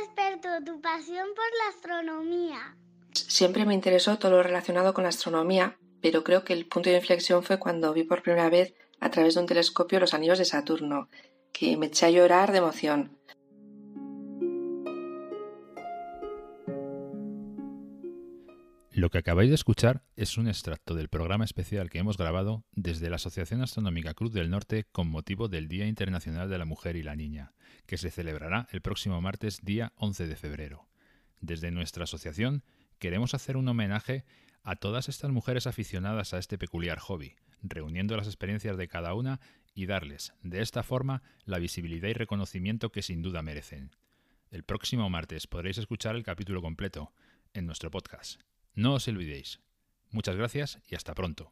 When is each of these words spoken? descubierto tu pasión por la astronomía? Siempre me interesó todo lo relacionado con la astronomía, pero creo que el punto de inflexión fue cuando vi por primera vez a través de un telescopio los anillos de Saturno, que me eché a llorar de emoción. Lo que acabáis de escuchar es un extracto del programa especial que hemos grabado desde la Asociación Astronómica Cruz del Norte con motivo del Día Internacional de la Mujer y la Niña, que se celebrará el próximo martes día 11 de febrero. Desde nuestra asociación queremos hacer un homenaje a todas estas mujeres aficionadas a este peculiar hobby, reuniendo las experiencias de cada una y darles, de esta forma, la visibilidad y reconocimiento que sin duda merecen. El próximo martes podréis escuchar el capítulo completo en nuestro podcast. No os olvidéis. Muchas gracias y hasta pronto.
descubierto 0.00 0.64
tu 0.64 0.80
pasión 0.80 1.28
por 1.34 1.44
la 1.44 1.76
astronomía? 1.76 2.76
Siempre 3.12 3.64
me 3.64 3.74
interesó 3.74 4.18
todo 4.18 4.32
lo 4.32 4.42
relacionado 4.42 4.94
con 4.94 5.04
la 5.04 5.10
astronomía, 5.10 5.78
pero 6.02 6.22
creo 6.24 6.44
que 6.44 6.52
el 6.52 6.66
punto 6.66 6.90
de 6.90 6.96
inflexión 6.96 7.42
fue 7.42 7.58
cuando 7.58 7.92
vi 7.92 8.04
por 8.04 8.22
primera 8.22 8.50
vez 8.50 8.74
a 9.00 9.10
través 9.10 9.34
de 9.34 9.40
un 9.40 9.46
telescopio 9.46 10.00
los 10.00 10.14
anillos 10.14 10.38
de 10.38 10.44
Saturno, 10.44 11.08
que 11.52 11.76
me 11.76 11.86
eché 11.86 12.06
a 12.06 12.10
llorar 12.10 12.52
de 12.52 12.58
emoción. 12.58 13.15
Lo 18.96 19.10
que 19.10 19.18
acabáis 19.18 19.50
de 19.50 19.56
escuchar 19.56 20.06
es 20.16 20.38
un 20.38 20.48
extracto 20.48 20.94
del 20.94 21.10
programa 21.10 21.44
especial 21.44 21.90
que 21.90 21.98
hemos 21.98 22.16
grabado 22.16 22.64
desde 22.72 23.10
la 23.10 23.16
Asociación 23.16 23.60
Astronómica 23.60 24.14
Cruz 24.14 24.32
del 24.32 24.48
Norte 24.48 24.86
con 24.90 25.10
motivo 25.10 25.48
del 25.48 25.68
Día 25.68 25.86
Internacional 25.86 26.48
de 26.48 26.56
la 26.56 26.64
Mujer 26.64 26.96
y 26.96 27.02
la 27.02 27.14
Niña, 27.14 27.52
que 27.84 27.98
se 27.98 28.10
celebrará 28.10 28.68
el 28.70 28.80
próximo 28.80 29.20
martes 29.20 29.60
día 29.62 29.92
11 29.96 30.28
de 30.28 30.36
febrero. 30.36 30.88
Desde 31.42 31.70
nuestra 31.70 32.04
asociación 32.04 32.64
queremos 32.98 33.34
hacer 33.34 33.58
un 33.58 33.68
homenaje 33.68 34.24
a 34.62 34.76
todas 34.76 35.10
estas 35.10 35.30
mujeres 35.30 35.66
aficionadas 35.66 36.32
a 36.32 36.38
este 36.38 36.56
peculiar 36.56 36.98
hobby, 36.98 37.34
reuniendo 37.60 38.16
las 38.16 38.28
experiencias 38.28 38.78
de 38.78 38.88
cada 38.88 39.12
una 39.12 39.40
y 39.74 39.84
darles, 39.84 40.32
de 40.42 40.62
esta 40.62 40.82
forma, 40.82 41.22
la 41.44 41.58
visibilidad 41.58 42.08
y 42.08 42.14
reconocimiento 42.14 42.90
que 42.92 43.02
sin 43.02 43.20
duda 43.20 43.42
merecen. 43.42 43.90
El 44.50 44.62
próximo 44.62 45.10
martes 45.10 45.46
podréis 45.46 45.76
escuchar 45.76 46.16
el 46.16 46.22
capítulo 46.22 46.62
completo 46.62 47.12
en 47.52 47.66
nuestro 47.66 47.90
podcast. 47.90 48.40
No 48.76 48.92
os 48.92 49.08
olvidéis. 49.08 49.60
Muchas 50.10 50.36
gracias 50.36 50.78
y 50.86 50.96
hasta 50.96 51.14
pronto. 51.14 51.50